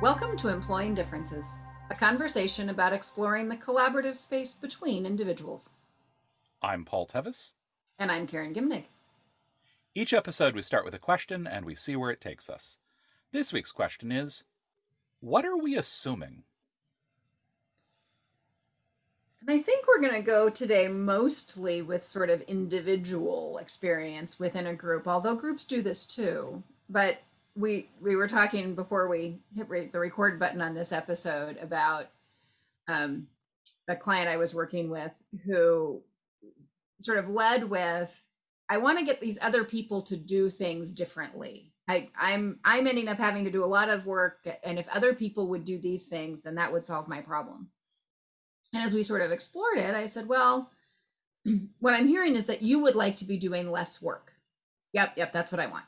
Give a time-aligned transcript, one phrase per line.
[0.00, 1.58] Welcome to Employing Differences,
[1.90, 5.70] a conversation about exploring the collaborative space between individuals.
[6.62, 7.54] I'm Paul Tevis.
[7.98, 8.84] And I'm Karen Gimnig.
[9.96, 12.78] Each episode, we start with a question and we see where it takes us.
[13.32, 14.44] This week's question is
[15.18, 16.44] What are we assuming?
[19.40, 24.68] And I think we're going to go today mostly with sort of individual experience within
[24.68, 26.62] a group, although groups do this too.
[26.88, 27.18] But
[27.58, 32.06] we we were talking before we hit re- the record button on this episode about
[32.86, 33.26] um,
[33.88, 35.12] a client I was working with
[35.44, 36.00] who
[37.00, 38.22] sort of led with,
[38.68, 43.08] "I want to get these other people to do things differently." I, I'm I'm ending
[43.08, 46.06] up having to do a lot of work, and if other people would do these
[46.06, 47.70] things, then that would solve my problem.
[48.72, 50.70] And as we sort of explored it, I said, "Well,
[51.80, 54.32] what I'm hearing is that you would like to be doing less work."
[54.92, 55.84] Yep, yep, that's what I want.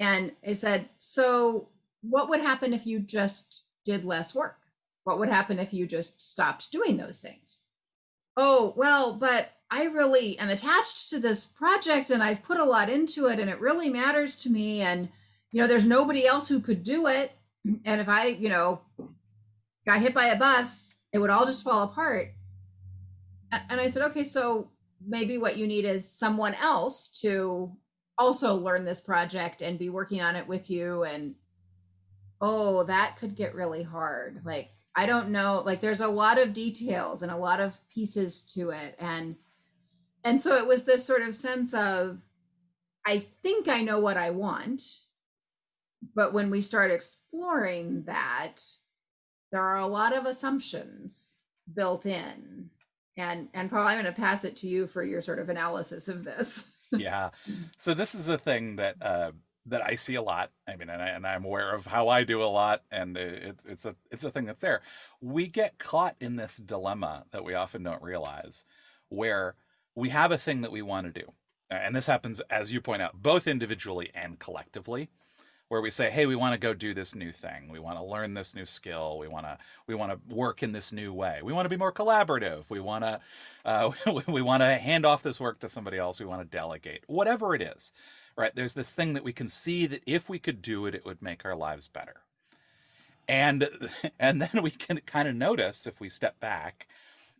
[0.00, 1.68] And I said, So,
[2.00, 4.56] what would happen if you just did less work?
[5.04, 7.60] What would happen if you just stopped doing those things?
[8.36, 12.88] Oh, well, but I really am attached to this project and I've put a lot
[12.88, 14.80] into it and it really matters to me.
[14.80, 15.08] And,
[15.52, 17.32] you know, there's nobody else who could do it.
[17.84, 18.80] And if I, you know,
[19.86, 22.32] got hit by a bus, it would all just fall apart.
[23.52, 24.70] And I said, okay, so
[25.06, 27.70] maybe what you need is someone else to
[28.20, 31.34] also learn this project and be working on it with you and
[32.40, 34.40] oh that could get really hard.
[34.44, 38.42] Like i don't know like there's a lot of details and a lot of pieces
[38.42, 39.36] to it and
[40.24, 42.18] and so it was this sort of sense of
[43.06, 44.82] i think i know what i want
[46.14, 48.56] but when we start exploring that
[49.52, 51.38] there are a lot of assumptions
[51.74, 52.70] built in.
[53.16, 56.08] And and paul i'm going to pass it to you for your sort of analysis
[56.08, 57.30] of this yeah.
[57.76, 59.32] So this is a thing that uh,
[59.66, 60.50] that I see a lot.
[60.66, 63.64] I mean, and, I, and I'm aware of how I do a lot, and it's
[63.64, 64.82] it's a it's a thing that's there.
[65.20, 68.64] We get caught in this dilemma that we often don't realize,
[69.08, 69.54] where
[69.94, 71.32] we have a thing that we want to do,
[71.70, 75.10] and this happens, as you point out, both individually and collectively
[75.70, 77.68] where we say, "Hey, we want to go do this new thing.
[77.68, 79.18] We want to learn this new skill.
[79.18, 81.40] We want to we want to work in this new way.
[81.44, 82.64] We want to be more collaborative.
[82.68, 83.20] We want to
[83.64, 83.92] uh,
[84.26, 86.18] we want to hand off this work to somebody else.
[86.18, 87.04] We want to delegate.
[87.06, 87.92] Whatever it is,
[88.36, 88.52] right?
[88.52, 91.22] There's this thing that we can see that if we could do it, it would
[91.22, 92.16] make our lives better.
[93.28, 93.68] And
[94.18, 96.88] and then we can kind of notice if we step back,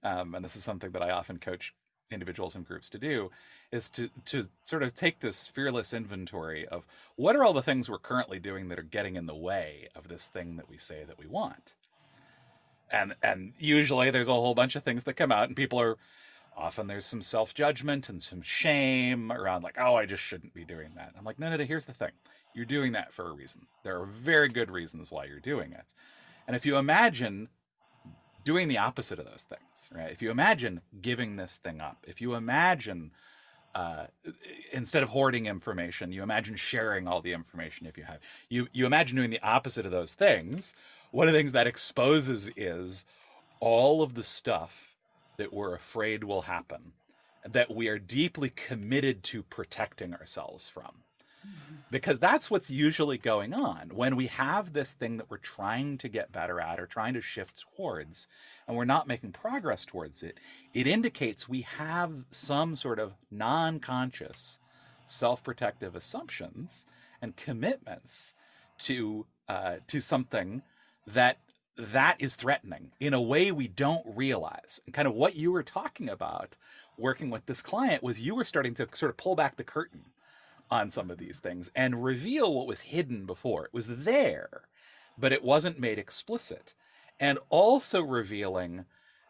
[0.05, 1.75] um, and this is something that I often coach
[2.10, 3.31] individuals and groups to do
[3.72, 7.88] is to to sort of take this fearless inventory of what are all the things
[7.88, 11.04] we're currently doing that are getting in the way of this thing that we say
[11.04, 11.75] that we want.
[12.91, 15.97] And and usually there's a whole bunch of things that come out and people are
[16.56, 20.91] often there's some self-judgment and some shame around like oh i just shouldn't be doing
[20.97, 21.12] that.
[21.16, 22.12] I'm like no no no here's the thing.
[22.54, 23.66] You're doing that for a reason.
[23.84, 25.94] There are very good reasons why you're doing it.
[26.49, 27.49] And if you imagine
[28.45, 30.11] doing the opposite of those things, right?
[30.11, 33.11] If you imagine giving this thing up, if you imagine
[33.75, 34.06] uh,
[34.73, 38.19] instead of hoarding information, you imagine sharing all the information if you have.
[38.49, 40.75] You you imagine doing the opposite of those things.
[41.12, 43.06] One of the things that exposes is
[43.61, 44.97] all of the stuff
[45.37, 46.93] that we're afraid will happen,
[47.49, 50.93] that we are deeply committed to protecting ourselves from
[51.91, 53.91] because that's what's usually going on.
[53.95, 57.21] When we have this thing that we're trying to get better at or trying to
[57.21, 58.28] shift towards
[58.67, 60.39] and we're not making progress towards it
[60.73, 64.61] it indicates we have some sort of non-conscious
[65.06, 66.87] self-protective assumptions
[67.21, 68.34] and commitments
[68.79, 70.62] to uh, to something
[71.06, 71.39] that
[71.77, 74.81] that is threatening in a way we don't realize.
[74.84, 76.56] And kind of what you were talking about
[76.99, 80.05] working with this client was you were starting to sort of pull back the curtain
[80.70, 83.64] on some of these things and reveal what was hidden before.
[83.64, 84.62] It was there,
[85.19, 86.75] but it wasn't made explicit.
[87.19, 88.86] And also revealing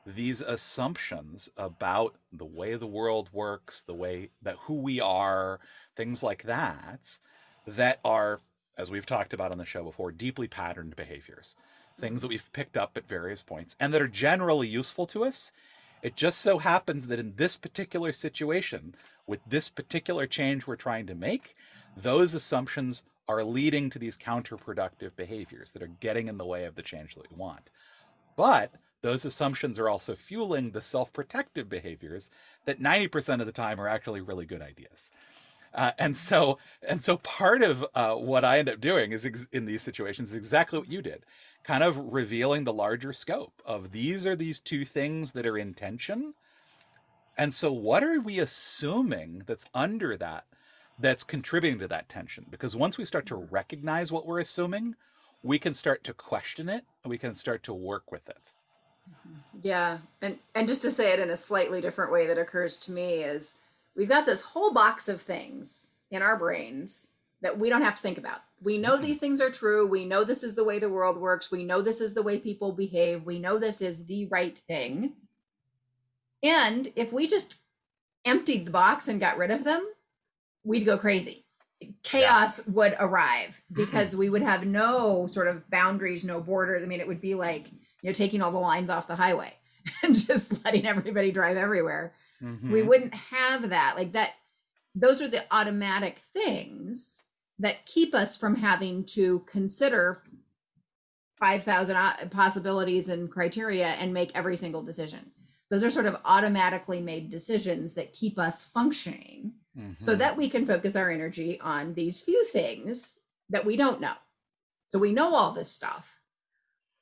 [0.06, 5.60] these assumptions about the way the world works, the way that who we are,
[5.96, 7.18] things like that,
[7.66, 8.40] that are,
[8.78, 11.56] as we've talked about on the show before, deeply patterned behaviors,
[11.98, 15.52] things that we've picked up at various points and that are generally useful to us.
[16.02, 18.94] It just so happens that in this particular situation,
[19.30, 21.54] with this particular change we're trying to make,
[21.96, 26.74] those assumptions are leading to these counterproductive behaviors that are getting in the way of
[26.74, 27.70] the change that we want.
[28.36, 28.72] But
[29.02, 32.32] those assumptions are also fueling the self protective behaviors
[32.64, 35.12] that 90% of the time are actually really good ideas.
[35.72, 39.46] Uh, and so, and so, part of uh, what I end up doing is ex-
[39.52, 41.24] in these situations is exactly what you did,
[41.62, 45.72] kind of revealing the larger scope of these are these two things that are in
[45.72, 46.34] tension,
[47.40, 50.44] and so, what are we assuming that's under that,
[50.98, 52.46] that's contributing to that tension?
[52.50, 54.94] Because once we start to recognize what we're assuming,
[55.42, 58.50] we can start to question it we can start to work with it.
[59.62, 62.92] Yeah and and just to say it in a slightly different way that occurs to
[62.92, 63.56] me is
[63.96, 67.08] we've got this whole box of things in our brains
[67.42, 68.42] that we don't have to think about.
[68.62, 69.02] We know Mhm.
[69.02, 69.86] these things are true.
[69.86, 71.50] We know this is the way the world works.
[71.50, 73.24] We know this is the way people behave.
[73.24, 75.16] We know this is the right thing
[76.42, 77.56] and if we just
[78.24, 79.86] emptied the box and got rid of them
[80.64, 81.44] we'd go crazy.
[82.02, 86.82] Chaos would arrive because we would have no sort of boundaries no borders.
[86.82, 89.52] I mean it would be like you know taking all the lines off the highway
[90.02, 92.12] and just letting everybody drive everywhere.
[92.42, 92.86] We Mhm.
[92.86, 93.94] wouldn't have that.
[93.96, 94.34] Like that
[94.94, 97.24] those are the automatic things
[97.58, 100.22] that keep us from having to consider
[101.38, 101.96] 5,000
[102.30, 105.30] possibilities and criteria and make every single decision
[105.70, 109.54] those are sort of automatically made decisions that keep us functioning
[109.94, 110.18] so Mhm.
[110.18, 113.18] that we can focus our energy on these few things
[113.48, 114.16] that we don't know.
[114.88, 116.20] So we know all this stuff.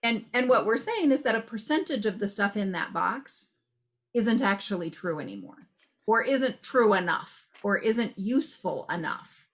[0.03, 3.51] And and what we're saying is that a percentage of the stuff in that box
[4.15, 5.67] isn't actually true anymore
[6.07, 9.49] or isn't true enough or isn't useful enough.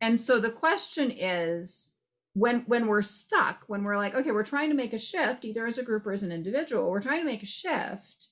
[0.00, 1.92] And so the question is
[2.38, 5.66] when when we're stuck when we're like okay we're trying to make a shift either
[5.66, 8.28] as a group or as an individual we're trying to make a shift.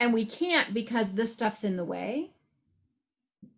[0.00, 2.30] And we can't because this stuff's in the way.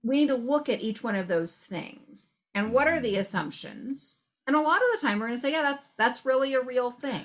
[0.05, 2.31] We need to look at each one of those things.
[2.55, 3.21] And what are the mm-hmm.
[3.21, 4.19] assumptions?
[4.47, 6.61] And a lot of the time we're going to say yeah that's that's really a
[6.61, 7.25] real thing.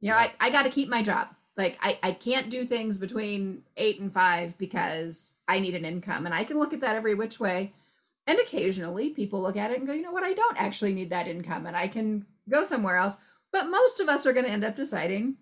[0.00, 1.28] You know i, I got to keep my job.
[1.56, 6.26] Like I, I can't do things between eight and five because i need an income.
[6.26, 7.72] And i can look at that every which way
[8.26, 10.24] and occasionally people look at it and go you know what?
[10.24, 13.16] I don't actually need that income and i can go somewhere else.
[13.52, 15.36] But most of us are going to end up deciding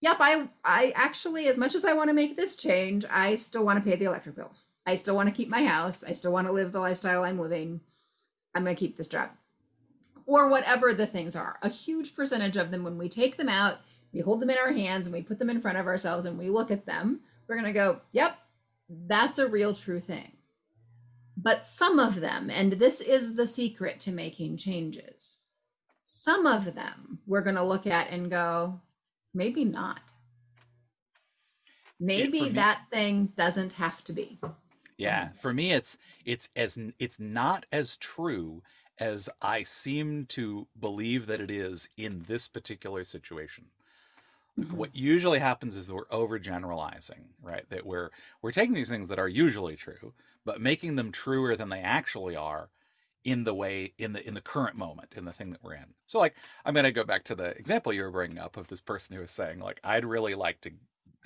[0.00, 3.64] yep i i actually as much as i want to make this change i still
[3.64, 4.74] want to pay the electric bills.
[4.86, 6.02] I still want to keep my house.
[6.04, 7.80] I still want to live the lifestyle i'm living.
[8.54, 9.30] I'm going to keep this job.
[10.26, 11.58] Or whatever the things are.
[11.62, 13.78] A huge percentage of them when we take them out
[14.12, 16.38] we hold them in our hands and we put them in front of ourselves and
[16.38, 18.38] we look at them we're going to go yep
[19.06, 20.32] that's a real true thing
[21.36, 25.40] but some of them and this is the secret to making changes
[26.02, 28.78] some of them we're going to look at and go
[29.34, 30.00] maybe not
[32.00, 34.38] maybe for me- that thing doesn't have to be
[34.98, 38.62] Yeah, for me it's it's as it's not as true
[38.98, 43.64] as I seem to believe that it is in this particular situation.
[44.60, 44.72] Mhm.
[44.72, 47.68] What usually happens is that we're overgeneralizing, right?
[47.70, 48.10] That we're
[48.42, 50.12] we're taking these things that are usually true,
[50.44, 52.70] but making them truer than they actually are
[53.24, 55.94] in the way in the in the current moment in the thing that we're in.
[56.06, 56.34] So like
[56.64, 59.14] I'm going to go back to the example you were bringing up of this person
[59.14, 60.72] who was saying like I'd really like to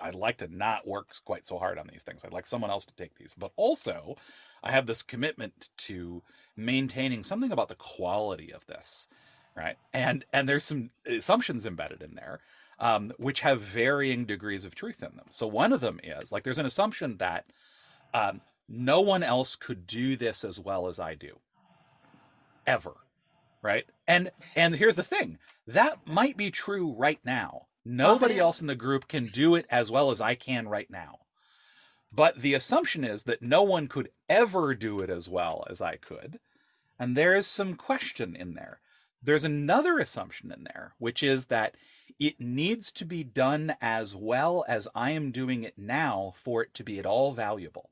[0.01, 2.25] I'd like to not work quite so hard on these things.
[2.25, 3.35] I'd like someone else to take these.
[3.37, 4.17] But also,
[4.63, 6.23] I have this commitment to
[6.57, 9.09] maintaining something about the quality of this,
[9.57, 9.77] right?
[9.93, 12.41] And and there's some assumptions embedded in there,
[12.79, 15.27] um, which have varying degrees of truth in them.
[15.31, 17.47] So one of them is like there's an assumption that
[18.13, 21.39] um, no one else could do this as well as I do,
[22.67, 22.95] ever,
[23.63, 23.87] right?
[24.07, 27.67] And and here's the thing that might be true right now.
[27.85, 31.21] Nobody else in the group can do it as well as I can right now.
[32.13, 35.97] But the assumption is that no one could ever do it as well as I
[35.97, 36.41] could.
[36.99, 38.81] And there is some question in there.
[39.23, 41.77] There's another assumption in there, which is that
[42.19, 46.75] it needs to be done as well as I am doing it now for it
[46.75, 47.91] to be at all valuable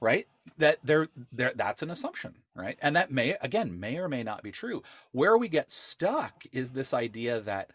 [0.00, 0.26] right?
[0.58, 2.78] That there there that's an assumption right?
[2.82, 4.82] And that may again may or may not be true.
[5.12, 7.70] Where we get stuck is this idea that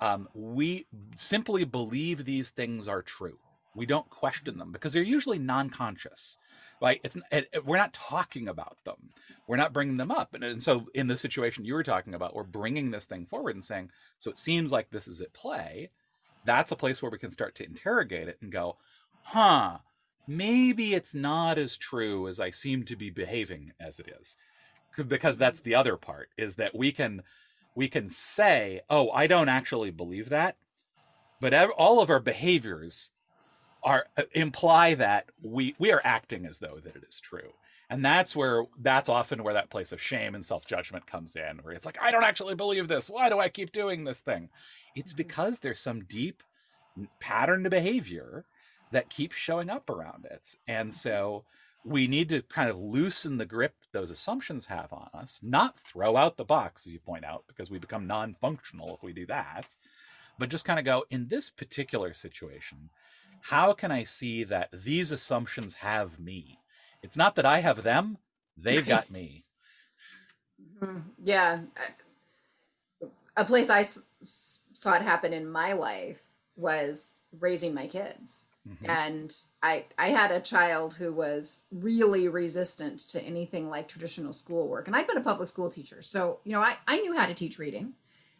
[0.00, 3.38] um, we simply believe these things are true.
[3.74, 6.38] We don't question them because they're usually non-conscious
[6.82, 7.00] right?
[7.04, 9.10] It's it, it- we're not talking about them.
[9.48, 10.34] We're not bringing them up.
[10.34, 13.56] And, and so in the situation you were talking about we're bringing this thing forward
[13.56, 15.90] and saying so it seems like this is at play.
[16.44, 18.78] That's a place where we can start to interrogate it and go
[19.22, 19.78] huh
[20.28, 24.36] maybe it's not as true as I seem to be behaving as it is.
[24.96, 27.22] Because that's the other part is that we can
[27.74, 30.58] we can say, "Oh, I don't actually believe that."
[31.40, 33.12] But all of our behaviors
[33.82, 37.54] are uh, imply that we we are acting as though that it is true.
[37.90, 41.74] And that's where that's often where that place of shame and self-judgment comes in where
[41.74, 43.10] it's like, "I don't actually believe this.
[43.10, 44.50] Why do I keep doing this thing?"
[44.94, 45.16] It's Mhm.
[45.16, 46.42] because there's some deep
[47.20, 48.46] pattern to behavior
[48.90, 50.54] that keeps showing up around it.
[50.66, 51.44] And so
[51.84, 56.16] we need to kind of loosen the grip those assumptions have on us, not throw
[56.16, 59.26] out the box, as you point out, because we become non functional if we do
[59.26, 59.74] that,
[60.38, 62.90] but just kind of go, in this particular situation,
[63.40, 66.58] how can I see that these assumptions have me?
[67.02, 68.18] It's not that I have them,
[68.56, 69.44] they've got me.
[70.80, 71.02] Mhm.
[71.22, 71.60] Yeah.
[73.36, 73.82] A place I
[74.22, 76.20] saw it happen in my life
[76.56, 78.44] was raising my kids.
[78.68, 78.88] Mhm.
[78.88, 84.86] And I I had a child who was really resistant to anything like traditional schoolwork.
[84.86, 86.02] And I'd been a public school teacher.
[86.02, 87.94] So, you know, I, I knew how to teach reading.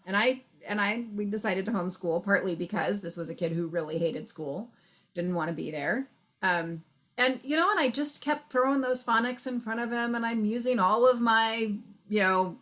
[0.06, 3.66] And I and I we decided to homeschool partly because this was a kid who
[3.68, 4.70] really hated school,
[5.14, 6.08] didn't want to be there.
[6.42, 6.82] Um,
[7.16, 10.24] and you know, and I just kept throwing those phonics in front of him, and
[10.26, 11.72] I'm using all of my,
[12.08, 12.56] you know,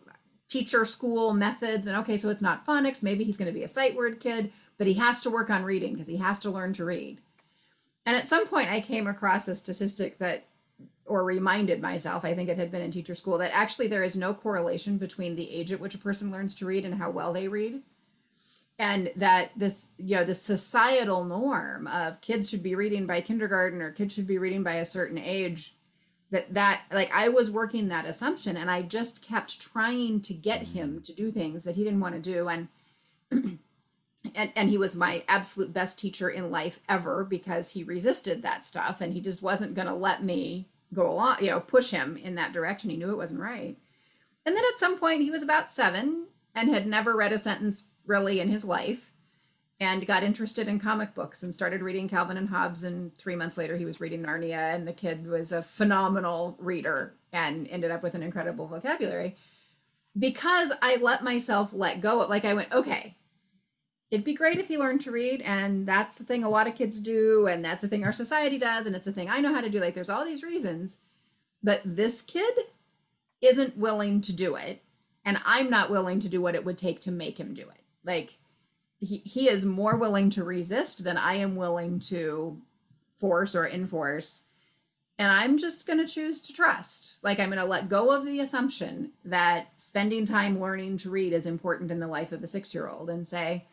[0.49, 1.87] teacher school methods.
[1.87, 3.03] And okay, so it's not phonics.
[3.03, 5.63] Maybe he's going to be a sight word kid, but he has to work on
[5.63, 7.19] reading because he has to learn to read.
[8.07, 10.45] And at some point, I came across a statistic that,
[11.05, 14.15] or reminded myself, I think it had been in teacher school, that actually there is
[14.15, 17.33] no correlation between the age at which a person learns to read and how well
[17.33, 17.81] they read.
[18.79, 23.81] And that this, you know, the societal norm of kids should be reading by kindergarten
[23.81, 25.75] or kids should be reading by a certain age,
[26.31, 30.61] that that like I was working that assumption and I just kept trying to get
[30.61, 31.01] him mm-hmm.
[31.01, 32.47] to do things that he didn't want to do.
[32.47, 32.69] And
[34.35, 38.65] and and he was my absolute best teacher in life ever because he resisted that
[38.65, 42.17] stuff and he just wasn't going to let me go along you know push him
[42.17, 42.89] in that direction.
[42.89, 43.77] He knew it wasn't right.
[44.45, 47.83] And then at some point he was about seven and had never read a sentence
[48.05, 49.13] really in his life
[49.79, 52.83] and got interested in comic books and started reading calvin and hobbes.
[52.83, 57.13] And three months later he was reading narnia and the kid was a phenomenal reader
[57.33, 59.35] and ended up with an incredible vocabulary.
[60.17, 63.15] Because i let myself let go of like i went okay
[64.09, 66.75] it'd be great if he learned to read and that's the thing a lot of
[66.75, 69.53] kids do and that's the thing our society does and it's the thing i know
[69.53, 69.79] how to do.
[69.79, 70.97] Like there's all these reasons
[71.63, 72.57] but this kid
[73.41, 74.81] isn't willing to do it
[75.25, 77.83] and i'm not willing to do what it would take to make him do it.
[78.05, 78.37] Like
[78.99, 82.57] he, he is more willing to resist than i am willing to
[83.17, 84.43] force or enforce
[85.19, 87.21] and i'm just going to choose to trust.
[87.23, 91.33] Like i'm going to let go of the assumption that spending time learning to read
[91.33, 93.65] is important in the life of a six year old and say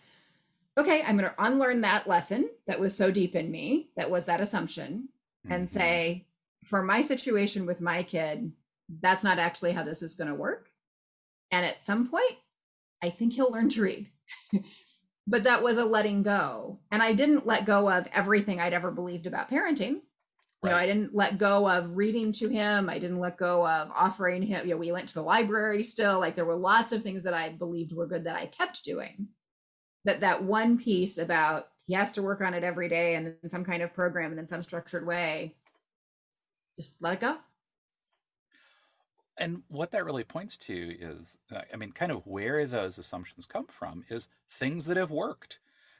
[0.76, 4.24] okay, I'm going to unlearn that lesson that was so deep in me, that was
[4.26, 5.08] that assumption,
[5.48, 5.68] and Mhm.
[5.68, 6.26] say,
[6.64, 8.52] for my situation with my kid,
[9.00, 10.70] that's not actually how this is going to work.
[11.50, 12.38] And at some point,
[13.02, 14.10] I think he'll learn to read.
[15.26, 16.80] but that was a letting go.
[16.90, 20.02] And I didn't let go of everything I'd ever believed about parenting.
[20.62, 22.88] You know, I didn't let go of reading to him.
[22.88, 24.66] I didn't let go of offering him.
[24.66, 26.18] You know, we went to the library still.
[26.18, 29.28] Like there were lots of things that I believed were good that I kept doing
[30.04, 33.48] that that one piece about he has to work on it every day and in
[33.48, 35.54] some kind of program and in some structured way
[36.76, 37.36] just let it go
[39.36, 43.46] And what that really points to is, uh, I mean, kind of where those assumptions
[43.46, 45.58] come from is things that have worked,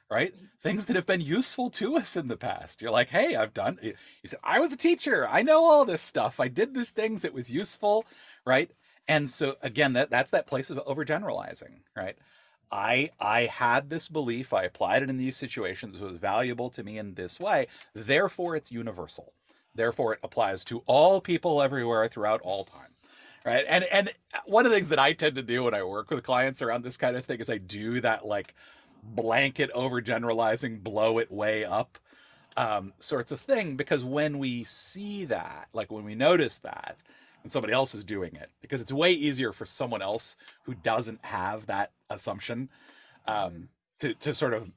[0.09, 0.33] right?
[0.61, 2.81] Things that have been useful to us in the past.
[2.81, 3.93] You're like, hey, I've done, you
[4.25, 5.27] said, I was a teacher.
[5.29, 6.39] I know all this stuff.
[6.39, 7.25] I did these things.
[7.25, 8.05] It was useful,
[8.45, 8.71] right?
[9.07, 12.17] And so again, that that's that place of overgeneralizing, right?
[12.71, 14.53] I I had this belief.
[14.53, 15.99] I applied it in these situations.
[15.99, 17.67] It was valuable to me in this way.
[17.93, 19.33] Therefore, it's universal.
[19.73, 22.89] Therefore, it applies to all people everywhere throughout all time
[23.45, 24.11] right and and
[24.45, 26.83] one of the things that i tend to do when i work with clients around
[26.83, 28.55] this kind of thing is i do that like
[29.03, 31.97] blanket overgeneralizing blow it way up
[32.57, 37.03] um, sorts of thing because when we see that like when we notice that
[37.45, 41.23] and somebody else is doing it because it's way easier for someone else who doesn't
[41.23, 42.69] have that assumption
[43.27, 44.71] um, to, to sort of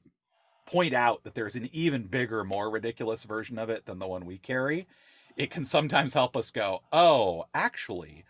[0.65, 4.25] point out that there's an even bigger more ridiculous version of it than the one
[4.25, 4.87] we carry
[5.35, 8.23] it can sometimes help us go oh actually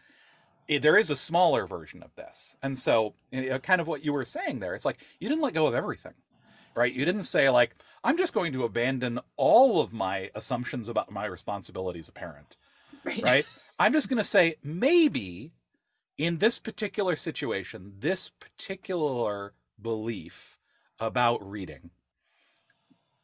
[0.69, 2.55] it, there is a smaller version of this.
[2.61, 5.41] And so, you know, kind of what you were saying there, it's like you didn't
[5.41, 6.13] let go of everything,
[6.75, 6.93] right?
[6.93, 11.25] You didn't say, like, I'm just going to abandon all of my assumptions about my
[11.25, 12.55] responsibility as a parent,
[13.03, 13.45] right right?
[13.79, 15.53] I'm just going to say, maybe
[16.17, 20.57] in this particular situation, this particular belief
[20.99, 21.89] about reading,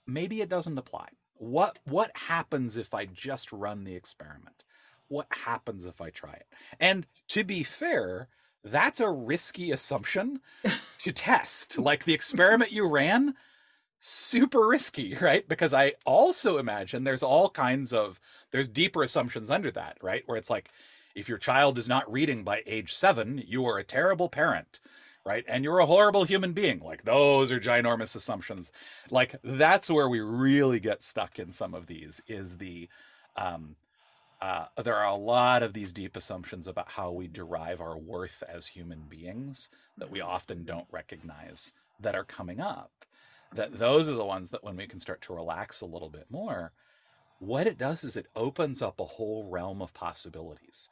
[0.08, 1.10] maybe it doesn't apply.
[1.38, 4.64] What what happens if I just run the experiment?
[5.10, 6.48] What happens if I try it?
[6.80, 8.30] And to be fair,
[8.64, 10.40] that's a risky assumption
[11.00, 11.78] to test.
[11.78, 13.36] Like the experiment you ran,
[14.00, 15.46] super risky, right?
[15.48, 18.20] Because I also imagine there's all kinds of
[18.56, 20.24] there's deeper assumptions under that, right?
[20.28, 20.70] Where it's like
[21.14, 24.80] if your child is not reading by age 7, you are a terrible parent,
[25.26, 25.44] right?
[25.50, 26.80] And you're a horrible human being.
[26.80, 28.72] Like those are ginormous assumptions.
[29.12, 32.88] Like that's where we really get stuck in some of these is the
[33.36, 33.76] um
[34.40, 38.42] uh, there are a lot of these deep assumptions about how we derive our worth
[38.48, 42.92] as human beings that we often don't recognize that are coming up.
[43.54, 46.28] That those are the ones that when we can start to relax a little bit
[46.30, 46.72] more,
[47.40, 50.90] what it does is it opens up a whole realm of possibilities.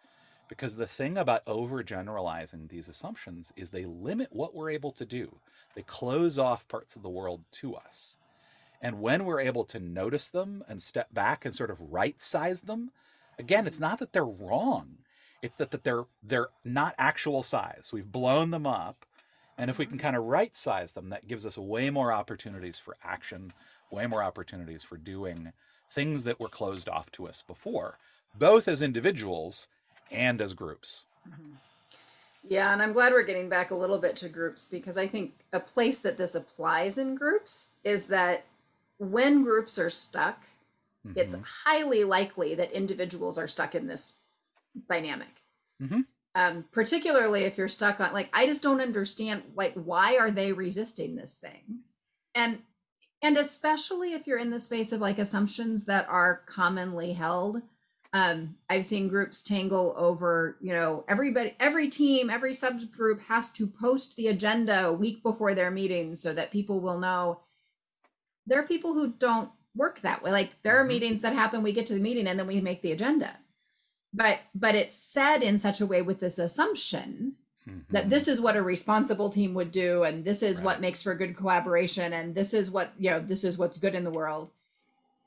[0.50, 5.35] Because the thing about overgeneralizing these assumptions is they limit what we're able to do.
[5.73, 8.17] They close off parts of the world to us.
[8.81, 12.62] And when we're able to notice them and step back and sort of right size
[12.62, 12.91] them,
[13.39, 14.97] again, it's not that they're wrong.
[15.41, 17.91] It's that, that they're they're not actual size.
[17.93, 19.05] We've blown them up.
[19.57, 20.03] And if we can mm-hmm.
[20.03, 23.53] kind of right size them, that gives us way more opportunities for action,
[23.91, 25.53] way more opportunities for doing
[25.93, 27.97] things that were closed off to us before,
[28.38, 29.67] both as individuals
[30.12, 31.05] and as groups.
[31.27, 31.53] Mm-hmm.
[32.45, 35.33] Yeah, and I'm glad we're getting back a little bit to groups because I think
[35.53, 38.43] a place that this applies in groups is that
[38.97, 40.43] when groups are stuck,
[41.07, 41.17] mm-hmm.
[41.17, 44.15] it's highly likely that individuals are stuck in this
[44.89, 45.41] dynamic.
[45.81, 46.01] Mm-hmm.
[46.35, 50.51] Um, particularly if you're stuck on, like, I just don't understand, like, why are they
[50.51, 51.79] resisting this thing?
[52.33, 52.57] And
[53.23, 57.61] and especially if you're in the space of like assumptions that are commonly held
[58.13, 63.65] um, I've seen groups tangle over, you know, everybody, every team, every subgroup has to
[63.65, 67.39] post the agenda a week before their meeting so that people will know.
[68.45, 70.31] There are people who don't work that way.
[70.31, 70.89] Like there are mm-hmm.
[70.89, 73.35] meetings that happen, we get to the meeting and then we make the agenda.
[74.13, 77.33] But but it's said in such a way with this assumption
[77.67, 77.79] mm-hmm.
[77.91, 80.65] that this is what a responsible team would do and this is right.
[80.65, 83.96] what makes for good collaboration and this is what, you know, this is what's good
[83.96, 84.50] in the world.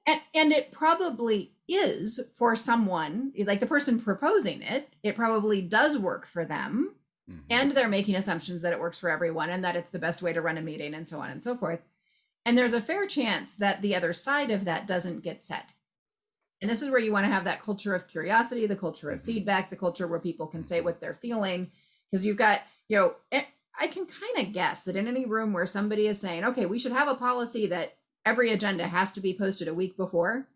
[0.07, 5.99] And and it probably is for someone like the person proposing it it probably does
[5.99, 6.95] work for them
[7.29, 7.41] mm-hmm.
[7.51, 10.33] and they're making assumptions that it works for everyone and that it's the best way
[10.33, 11.81] to run a meeting and so on and so forth
[12.45, 15.65] and there's a fair chance that the other side of that doesn't get said
[16.63, 19.19] and this is where you want to have that culture of curiosity the culture of
[19.19, 19.27] mm-hmm.
[19.27, 20.85] feedback the culture where people can say mm-hmm.
[20.85, 21.69] what they're feeling
[22.11, 23.45] because you've got you know eh,
[23.79, 26.79] i can kind of guess that in any room where somebody is saying okay we
[26.79, 30.47] should have a policy that every agenda has to be posted a week before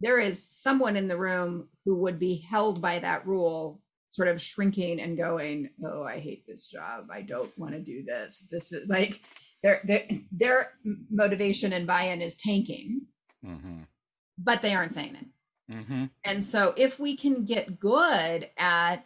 [0.00, 4.40] there is someone in the room who would be held by that rule sort of
[4.40, 8.72] shrinking and going oh i hate this job i don't want to do this this
[8.72, 9.20] is like
[9.62, 10.72] their their, their
[11.10, 13.00] motivation and buy-in is tanking
[13.44, 13.80] mm-hmm.
[14.38, 16.04] but they aren't saying it mm-hmm.
[16.24, 19.04] and so if we can get good at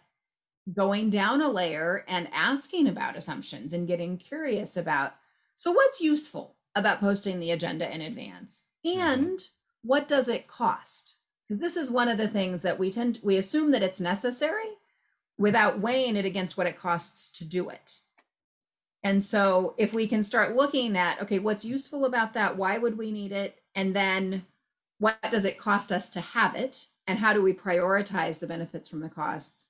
[0.73, 5.15] going down a layer and asking about assumptions and getting curious about
[5.57, 9.01] so what's useful about posting the agenda in advance mm-hmm.
[9.01, 9.49] and
[9.83, 11.17] what does it cost?
[11.47, 14.71] Because this is one of the things that we tend we assume that it's necessary
[15.39, 18.01] without weighing it against what it costs to do it.
[19.03, 22.57] And so if we can start looking at okay, what's useful about that?
[22.57, 23.63] Why would we need it?
[23.75, 24.45] And then
[24.99, 26.87] what does it cost us to have it?
[27.07, 29.67] And how do we prioritize the benefits from the costs?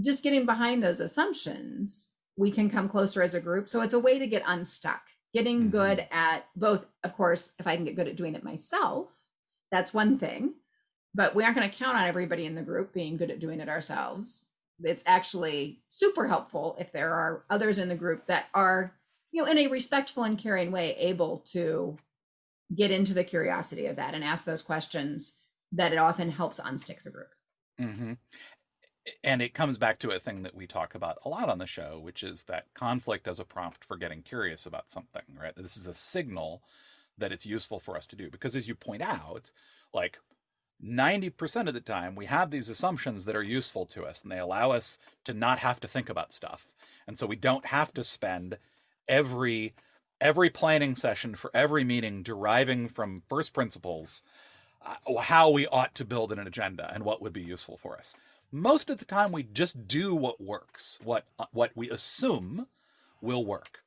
[0.00, 3.68] Just getting behind those assumptions, we can come closer as a group.
[3.68, 5.02] So it's a way to get unstuck,
[5.32, 5.70] getting mm-hmm.
[5.70, 9.16] good at both, of course, if I can get good at doing it myself,
[9.70, 10.54] that's one thing.
[11.14, 13.60] But we aren't going to count on everybody in the group being good at doing
[13.60, 14.46] it ourselves.
[14.80, 18.92] It's actually super helpful if there are others in the group that are,
[19.30, 21.96] you know, in a respectful and caring way, able to
[22.74, 25.36] get into the curiosity of that and ask those questions
[25.72, 27.30] that it often helps unstick the group.
[27.80, 28.12] Mm-hmm.
[29.22, 31.66] And it comes back to a thing that we talk about a lot on the
[31.66, 35.54] show, which is that conflict as a prompt for getting curious about something, right?
[35.56, 36.62] This is a signal
[37.18, 38.30] that it's useful for us to do.
[38.30, 39.50] Because as you point out,
[39.92, 40.18] like
[40.82, 44.38] 90% of the time, we have these assumptions that are useful to us and they
[44.38, 46.72] allow us to not have to think about stuff.
[47.06, 48.58] And so we don't have to spend
[49.08, 49.74] every
[50.20, 54.22] every planning session for every meeting deriving from first principles
[54.80, 58.14] uh, how we ought to build an agenda and what would be useful for us.
[58.54, 62.68] Most of the time we just do what works, what uh, what we assume
[63.20, 63.80] will work.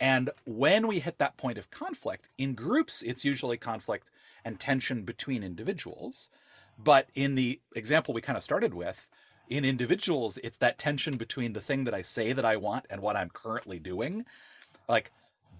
[0.00, 4.10] And when we hit that point of conflict, in groups, it's usually conflict
[4.46, 6.30] and tension between individuals.
[6.78, 9.10] But in the example we kind of started with,
[9.50, 13.02] in individuals, it's that tension between the thing that I say that I want and
[13.02, 14.24] what I'm currently doing.
[14.88, 15.12] Like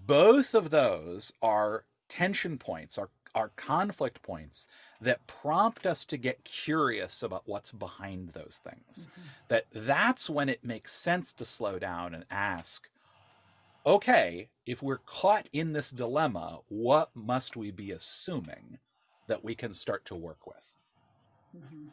[0.07, 4.67] both of those are tension points, are, are conflict points
[5.01, 9.07] that prompt us to get curious about what's behind those things.
[9.07, 9.21] Mm-hmm.
[9.49, 12.89] That that's when it makes sense to slow down and ask,
[13.85, 18.77] okay, if we're caught in this dilemma, what must we be assuming
[19.27, 20.55] that we can start to work with?
[21.57, 21.87] Mm-hmm.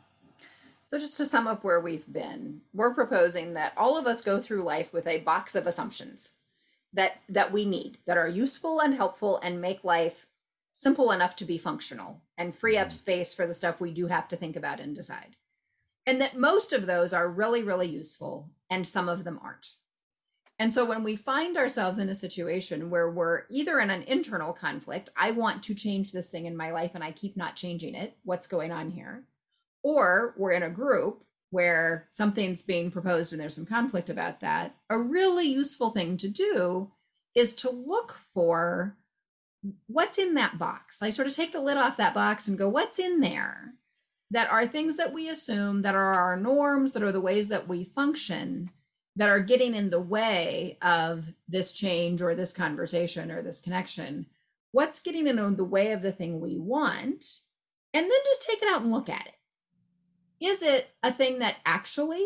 [0.85, 4.40] So, just to sum up where we've been, we're proposing that all of us go
[4.40, 6.35] through life with a box of assumptions
[6.92, 10.27] that that we need that are useful and helpful and make life
[10.77, 12.93] simple enough to be functional and free up mm-hmm.
[12.93, 15.35] space for the stuff we do have to think about and decide.
[16.05, 19.75] And that most of those are really, really useful, and some of them aren't.
[20.59, 24.53] And so when we find ourselves in a situation where we're either in an internal
[24.53, 27.95] conflict, I want to change this thing in my life and I keep not changing
[27.95, 29.25] it, what's going on here?
[29.83, 34.77] Or we're in a group where something's being proposed and there's some conflict about that,
[34.91, 36.91] a really useful thing to do
[37.35, 38.95] is to look for
[39.87, 41.00] what's in that box.
[41.00, 43.72] Like, sort of take the lid off that box and go, what's in there?
[44.31, 47.68] That are things that we assume, that are our norms, that are the ways that
[47.68, 48.70] we function,
[49.14, 54.26] that are getting in the way of this change or this conversation or this connection.
[54.72, 57.40] What's getting in the way of the thing we want?
[57.94, 59.37] And then just take it out and look at it
[60.40, 62.24] is it a thing that actually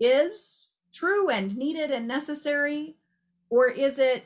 [0.00, 2.96] is true and needed and necessary?
[3.50, 4.24] Or is it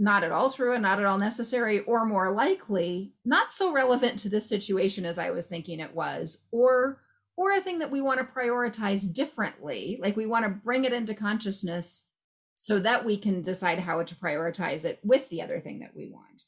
[0.00, 4.18] not at all true and not at all necessary, or more likely, not so relevant
[4.18, 7.02] to this situation as I was thinking it was, or
[7.36, 10.92] or a thing that we want to prioritize differently, like we want to bring it
[10.92, 12.06] into consciousness
[12.54, 16.10] so that we can decide how to prioritize it with the other thing that we
[16.10, 16.44] want.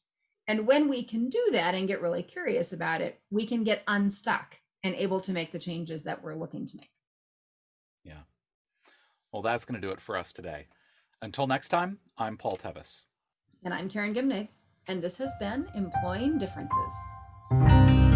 [0.49, 3.83] And when we can do that and get really curious about it, we can get
[3.87, 6.91] unstuck and able to make the changes that we're looking to make.
[8.05, 8.23] Yeah.
[9.33, 10.67] Well, that's going to do it for us today.
[11.23, 13.07] Until next time, I'm Paul Tevis.
[13.65, 14.49] And I'm Karen Gimnig.
[14.89, 18.12] And this has been Employing Differences.